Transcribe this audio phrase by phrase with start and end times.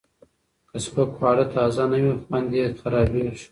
[0.69, 3.47] که سپک خواړه تازه نه وي، خوند یې خرابېږي.